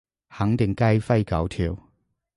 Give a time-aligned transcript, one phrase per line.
[0.29, 1.77] 肯定雞飛狗跳